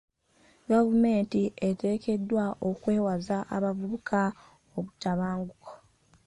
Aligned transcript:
Gavumenti 0.69 1.41
eteekeddwa 1.69 2.45
okwewaza 2.69 3.37
abavubuka 3.55 4.19
obutabanguko. 4.77 5.69